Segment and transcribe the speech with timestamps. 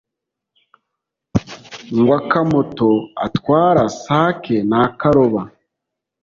[1.97, 2.91] Ngw’akamoto
[3.25, 5.41] atwara s’ake n’akaroba